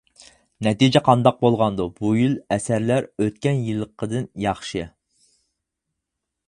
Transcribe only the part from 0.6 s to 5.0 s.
نەتىجە قانداق بولغاندۇ؟ بۇ يىل ئەسەرلەر ئۆتكەن يىلقىدىن ياخشى.